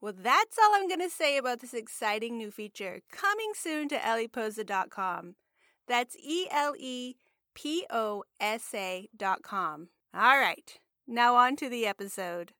[0.00, 3.96] Well, that's all I'm going to say about this exciting new feature coming soon to
[3.96, 5.36] eleposa.com.
[5.88, 7.14] That's E L E
[7.54, 9.88] P O S A.com.
[10.14, 12.52] All right, now on to the episode.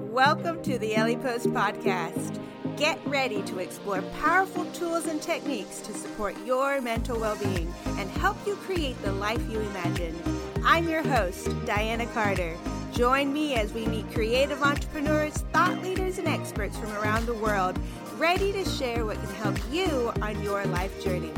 [0.00, 2.40] Welcome to the Eleposa Podcast.
[2.78, 8.10] Get ready to explore powerful tools and techniques to support your mental well being and
[8.12, 10.18] help you create the life you imagine.
[10.64, 12.56] I'm your host, Diana Carter.
[13.00, 17.78] Join me as we meet creative entrepreneurs, thought leaders, and experts from around the world,
[18.18, 21.32] ready to share what can help you on your life journey.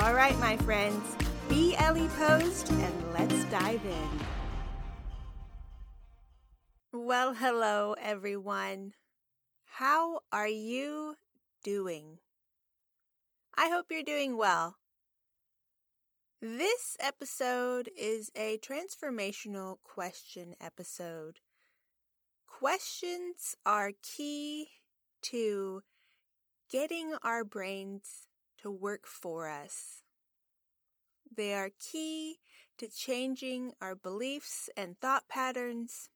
[0.00, 1.04] All right, my friends,
[1.46, 4.20] be Eleposa and let's dive in.
[6.90, 8.94] Well, hello, everyone.
[9.66, 11.16] How are you
[11.62, 12.16] doing?
[13.58, 14.76] I hope you're doing well.
[16.46, 21.40] This episode is a transformational question episode.
[22.46, 24.68] Questions are key
[25.22, 25.84] to
[26.70, 28.28] getting our brains
[28.58, 30.02] to work for us.
[31.34, 32.40] They are key
[32.76, 36.10] to changing our beliefs and thought patterns,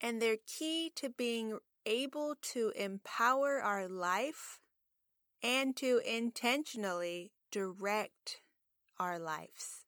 [0.00, 4.58] and they're key to being able to empower our life
[5.40, 8.40] and to intentionally direct
[9.00, 9.86] our lives.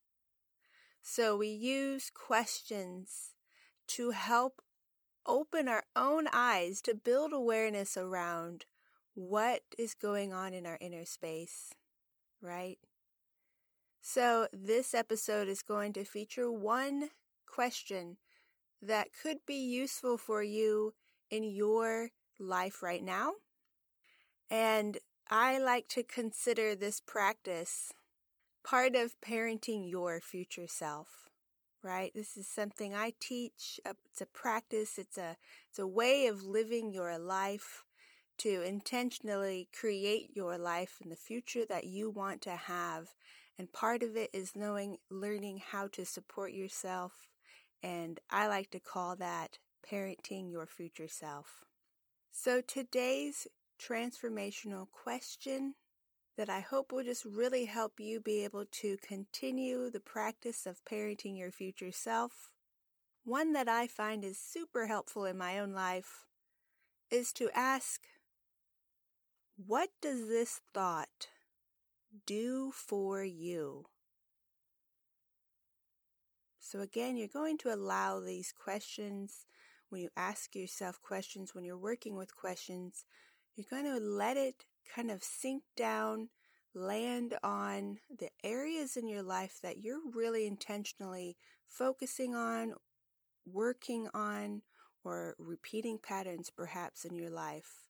[1.02, 3.34] So we use questions
[3.88, 4.62] to help
[5.26, 8.64] open our own eyes to build awareness around
[9.14, 11.74] what is going on in our inner space,
[12.40, 12.78] right?
[14.00, 17.10] So this episode is going to feature one
[17.46, 18.16] question
[18.80, 20.94] that could be useful for you
[21.30, 23.34] in your life right now.
[24.50, 24.98] And
[25.30, 27.92] I like to consider this practice
[28.64, 31.28] part of parenting your future self
[31.84, 32.12] right?
[32.14, 35.36] This is something i teach uh, it's a practice it's a
[35.68, 37.84] it's a way of living your life
[38.38, 43.08] to intentionally create your life in the future that you want to have
[43.58, 47.28] and part of it is knowing learning how to support yourself
[47.82, 51.64] and i like to call that parenting your future self.
[52.30, 53.46] So today's
[53.80, 55.74] transformational question
[56.36, 60.84] that I hope will just really help you be able to continue the practice of
[60.84, 62.50] parenting your future self.
[63.24, 66.24] One that I find is super helpful in my own life
[67.10, 68.00] is to ask,
[69.56, 71.28] What does this thought
[72.26, 73.84] do for you?
[76.58, 79.44] So, again, you're going to allow these questions
[79.90, 83.04] when you ask yourself questions, when you're working with questions,
[83.54, 84.64] you're going to let it
[84.94, 86.28] kind of sink down,
[86.74, 92.74] land on the areas in your life that you're really intentionally focusing on,
[93.46, 94.62] working on,
[95.04, 97.88] or repeating patterns perhaps in your life.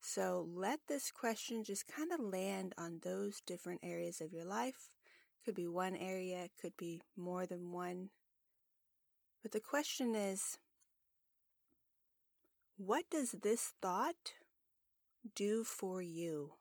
[0.00, 4.90] So let this question just kind of land on those different areas of your life.
[5.44, 8.10] Could be one area, could be more than one.
[9.42, 10.58] But the question is
[12.76, 14.34] what does this thought
[15.34, 16.54] do for you?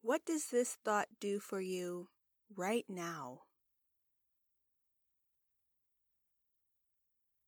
[0.00, 2.08] What does this thought do for you
[2.56, 3.42] right now?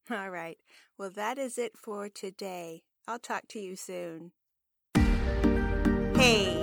[0.11, 0.59] All right.
[0.97, 2.83] Well, that is it for today.
[3.09, 4.33] I'll talk to you soon.
[6.15, 6.63] Hey,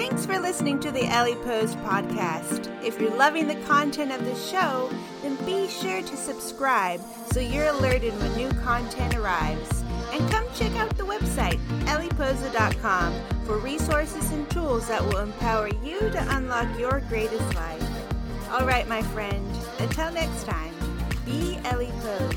[0.00, 2.74] thanks for listening to the Ellie Post podcast.
[2.82, 4.90] If you're loving the content of the show,
[5.20, 9.84] then be sure to subscribe so you're alerted when new content arrives.
[10.10, 13.12] And come check out the website, eleposa.com,
[13.44, 17.86] for resources and tools that will empower you to unlock your greatest life.
[18.52, 20.74] All right, my friend, until next time,
[21.26, 22.29] be Eleposa.